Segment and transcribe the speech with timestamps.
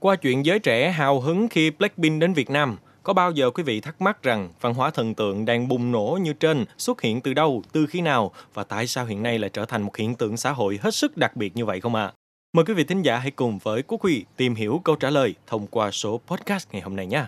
[0.00, 3.62] Qua chuyện giới trẻ hào hứng khi Blackpink đến Việt Nam, có bao giờ quý
[3.62, 7.20] vị thắc mắc rằng văn hóa thần tượng đang bùng nổ như trên xuất hiện
[7.20, 10.14] từ đâu, từ khi nào và tại sao hiện nay lại trở thành một hiện
[10.14, 12.04] tượng xã hội hết sức đặc biệt như vậy không ạ?
[12.04, 12.12] À?
[12.52, 15.34] Mời quý vị thính giả hãy cùng với Quốc Huy tìm hiểu câu trả lời
[15.46, 17.24] thông qua số podcast ngày hôm nay nhé.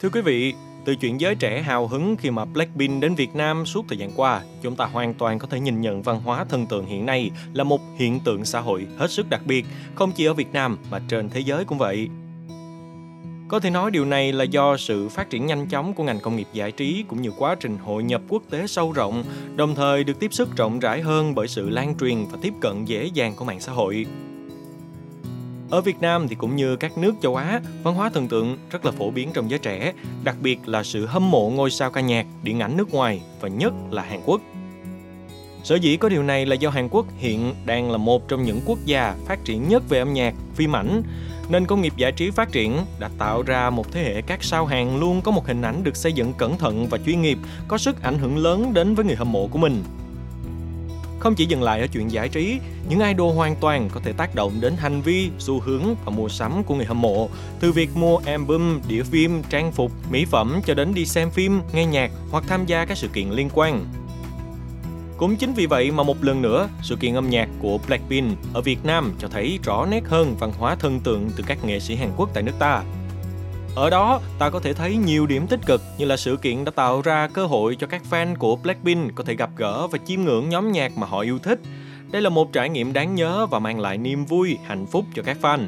[0.00, 0.54] Thưa quý vị,
[0.84, 4.10] từ chuyện giới trẻ hào hứng khi mà Blackpink đến Việt Nam suốt thời gian
[4.16, 7.30] qua, chúng ta hoàn toàn có thể nhìn nhận văn hóa thần tượng hiện nay
[7.52, 10.78] là một hiện tượng xã hội hết sức đặc biệt, không chỉ ở Việt Nam
[10.90, 12.08] mà trên thế giới cũng vậy.
[13.48, 16.36] Có thể nói điều này là do sự phát triển nhanh chóng của ngành công
[16.36, 19.24] nghiệp giải trí cũng như quá trình hội nhập quốc tế sâu rộng,
[19.56, 22.84] đồng thời được tiếp sức rộng rãi hơn bởi sự lan truyền và tiếp cận
[22.84, 24.06] dễ dàng của mạng xã hội.
[25.70, 28.84] Ở Việt Nam thì cũng như các nước châu Á, văn hóa thần tượng rất
[28.84, 29.92] là phổ biến trong giới trẻ,
[30.24, 33.48] đặc biệt là sự hâm mộ ngôi sao ca nhạc, điện ảnh nước ngoài và
[33.48, 34.40] nhất là Hàn Quốc.
[35.62, 38.60] Sở dĩ có điều này là do Hàn Quốc hiện đang là một trong những
[38.66, 41.02] quốc gia phát triển nhất về âm nhạc, phim ảnh,
[41.48, 44.66] nên công nghiệp giải trí phát triển đã tạo ra một thế hệ các sao
[44.66, 47.78] Hàn luôn có một hình ảnh được xây dựng cẩn thận và chuyên nghiệp, có
[47.78, 49.82] sức ảnh hưởng lớn đến với người hâm mộ của mình.
[51.24, 52.58] Không chỉ dừng lại ở chuyện giải trí,
[52.88, 56.28] những idol hoàn toàn có thể tác động đến hành vi, xu hướng và mua
[56.28, 57.28] sắm của người hâm mộ,
[57.60, 61.60] từ việc mua album, đĩa phim, trang phục, mỹ phẩm cho đến đi xem phim,
[61.72, 63.86] nghe nhạc hoặc tham gia các sự kiện liên quan.
[65.16, 68.60] Cũng chính vì vậy mà một lần nữa, sự kiện âm nhạc của Blackpink ở
[68.60, 71.94] Việt Nam cho thấy rõ nét hơn văn hóa thân tượng từ các nghệ sĩ
[71.94, 72.82] Hàn Quốc tại nước ta.
[73.76, 76.70] Ở đó, ta có thể thấy nhiều điểm tích cực như là sự kiện đã
[76.70, 80.20] tạo ra cơ hội cho các fan của Blackpink có thể gặp gỡ và chiêm
[80.20, 81.60] ngưỡng nhóm nhạc mà họ yêu thích.
[82.10, 85.22] Đây là một trải nghiệm đáng nhớ và mang lại niềm vui, hạnh phúc cho
[85.22, 85.66] các fan.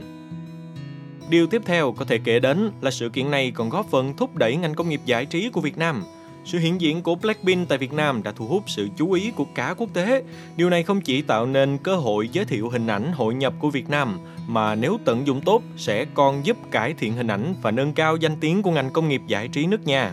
[1.30, 4.36] Điều tiếp theo có thể kể đến là sự kiện này còn góp phần thúc
[4.36, 6.04] đẩy ngành công nghiệp giải trí của Việt Nam–
[6.46, 9.46] sự hiện diện của Blackpink tại Việt Nam đã thu hút sự chú ý của
[9.54, 10.22] cả quốc tế.
[10.56, 13.70] Điều này không chỉ tạo nên cơ hội giới thiệu hình ảnh hội nhập của
[13.70, 17.70] Việt Nam, mà nếu tận dụng tốt sẽ còn giúp cải thiện hình ảnh và
[17.70, 20.12] nâng cao danh tiếng của ngành công nghiệp giải trí nước nhà.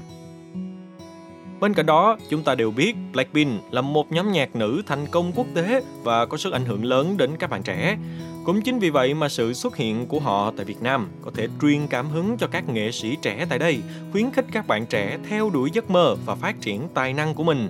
[1.63, 5.31] Bên cạnh đó, chúng ta đều biết Blackpink là một nhóm nhạc nữ thành công
[5.35, 7.97] quốc tế và có sức ảnh hưởng lớn đến các bạn trẻ.
[8.45, 11.47] Cũng chính vì vậy mà sự xuất hiện của họ tại Việt Nam có thể
[11.61, 13.77] truyền cảm hứng cho các nghệ sĩ trẻ tại đây,
[14.11, 17.43] khuyến khích các bạn trẻ theo đuổi giấc mơ và phát triển tài năng của
[17.43, 17.69] mình.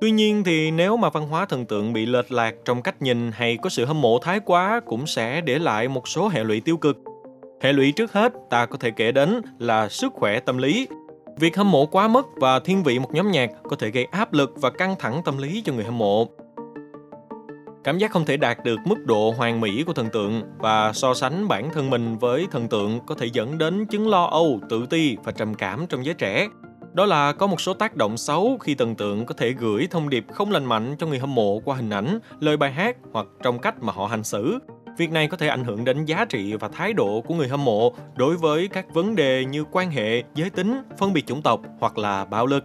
[0.00, 3.32] Tuy nhiên thì nếu mà văn hóa thần tượng bị lệch lạc trong cách nhìn
[3.32, 6.60] hay có sự hâm mộ thái quá cũng sẽ để lại một số hệ lụy
[6.60, 6.98] tiêu cực.
[7.62, 10.86] Hệ lụy trước hết ta có thể kể đến là sức khỏe tâm lý.
[11.36, 14.32] Việc hâm mộ quá mức và thiên vị một nhóm nhạc có thể gây áp
[14.32, 16.26] lực và căng thẳng tâm lý cho người hâm mộ.
[17.84, 21.14] Cảm giác không thể đạt được mức độ hoàn mỹ của thần tượng và so
[21.14, 24.86] sánh bản thân mình với thần tượng có thể dẫn đến chứng lo âu, tự
[24.90, 26.48] ti và trầm cảm trong giới trẻ.
[26.92, 30.08] Đó là có một số tác động xấu khi thần tượng có thể gửi thông
[30.08, 33.26] điệp không lành mạnh cho người hâm mộ qua hình ảnh, lời bài hát hoặc
[33.42, 34.58] trong cách mà họ hành xử.
[34.96, 37.64] Việc này có thể ảnh hưởng đến giá trị và thái độ của người hâm
[37.64, 41.60] mộ đối với các vấn đề như quan hệ, giới tính, phân biệt chủng tộc
[41.80, 42.64] hoặc là bạo lực.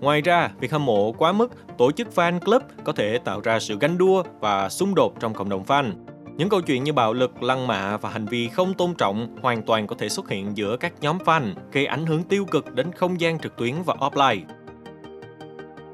[0.00, 3.60] Ngoài ra, việc hâm mộ quá mức tổ chức fan club có thể tạo ra
[3.60, 5.92] sự ganh đua và xung đột trong cộng đồng fan.
[6.36, 9.62] Những câu chuyện như bạo lực, lăng mạ và hành vi không tôn trọng hoàn
[9.62, 12.92] toàn có thể xuất hiện giữa các nhóm fan, gây ảnh hưởng tiêu cực đến
[12.92, 14.40] không gian trực tuyến và offline.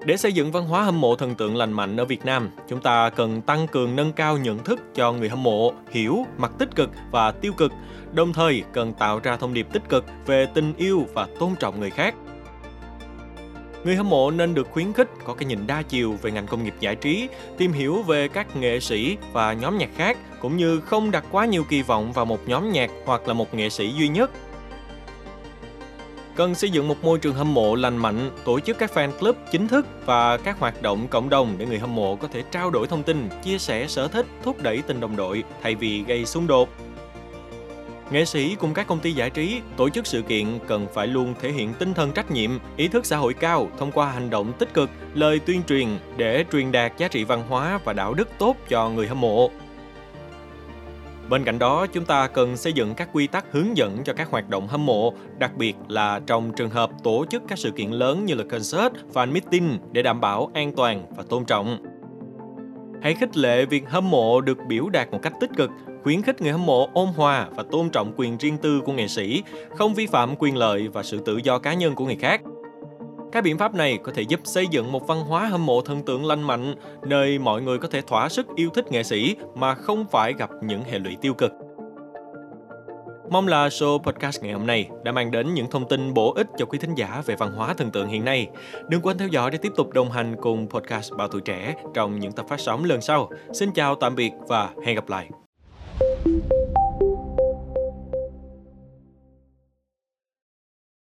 [0.05, 2.81] Để xây dựng văn hóa hâm mộ thần tượng lành mạnh ở Việt Nam, chúng
[2.81, 6.77] ta cần tăng cường nâng cao nhận thức cho người hâm mộ, hiểu mặt tích
[6.77, 7.73] cực và tiêu cực,
[8.13, 11.81] đồng thời cần tạo ra thông điệp tích cực về tình yêu và tôn trọng
[11.81, 12.15] người khác.
[13.85, 16.65] Người hâm mộ nên được khuyến khích có cái nhìn đa chiều về ngành công
[16.65, 17.29] nghiệp giải trí,
[17.59, 21.47] tìm hiểu về các nghệ sĩ và nhóm nhạc khác, cũng như không đặt quá
[21.47, 24.31] nhiều kỳ vọng vào một nhóm nhạc hoặc là một nghệ sĩ duy nhất.
[26.37, 29.37] Cần xây dựng một môi trường hâm mộ lành mạnh, tổ chức các fan club
[29.51, 32.71] chính thức và các hoạt động cộng đồng để người hâm mộ có thể trao
[32.71, 36.27] đổi thông tin, chia sẻ sở thích, thúc đẩy tình đồng đội thay vì gây
[36.27, 36.69] xung đột.
[38.11, 41.35] Nghệ sĩ cùng các công ty giải trí tổ chức sự kiện cần phải luôn
[41.41, 44.53] thể hiện tinh thần trách nhiệm, ý thức xã hội cao thông qua hành động
[44.59, 48.29] tích cực, lời tuyên truyền để truyền đạt giá trị văn hóa và đạo đức
[48.39, 49.51] tốt cho người hâm mộ.
[51.29, 54.31] Bên cạnh đó, chúng ta cần xây dựng các quy tắc hướng dẫn cho các
[54.31, 57.91] hoạt động hâm mộ, đặc biệt là trong trường hợp tổ chức các sự kiện
[57.91, 61.79] lớn như là concert, fan meeting để đảm bảo an toàn và tôn trọng.
[63.03, 65.71] Hãy khích lệ việc hâm mộ được biểu đạt một cách tích cực,
[66.03, 69.09] khuyến khích người hâm mộ ôn hòa và tôn trọng quyền riêng tư của nghệ
[69.09, 69.43] sĩ,
[69.77, 72.41] không vi phạm quyền lợi và sự tự do cá nhân của người khác.
[73.35, 76.03] Các biện pháp này có thể giúp xây dựng một văn hóa hâm mộ thần
[76.03, 79.75] tượng lành mạnh, nơi mọi người có thể thỏa sức yêu thích nghệ sĩ mà
[79.75, 81.53] không phải gặp những hệ lụy tiêu cực.
[83.31, 86.47] Mong là show podcast ngày hôm nay đã mang đến những thông tin bổ ích
[86.57, 88.49] cho quý thính giả về văn hóa thần tượng hiện nay.
[88.89, 92.19] Đừng quên theo dõi để tiếp tục đồng hành cùng podcast Bao Tuổi Trẻ trong
[92.19, 93.31] những tập phát sóng lần sau.
[93.53, 95.29] Xin chào tạm biệt và hẹn gặp lại.